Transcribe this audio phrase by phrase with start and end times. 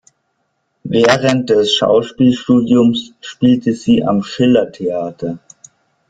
[0.83, 5.37] Während des Schauspielstudiums spielte sie am Schillertheater.